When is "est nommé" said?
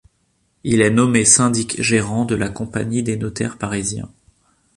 0.81-1.25